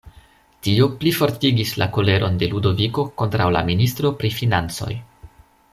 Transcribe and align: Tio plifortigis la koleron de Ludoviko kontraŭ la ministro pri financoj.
Tio 0.67 0.87
plifortigis 1.03 1.73
la 1.83 1.87
koleron 1.97 2.41
de 2.43 2.49
Ludoviko 2.55 3.05
kontraŭ 3.23 3.51
la 3.57 3.65
ministro 3.71 4.13
pri 4.23 4.33
financoj. 4.39 4.91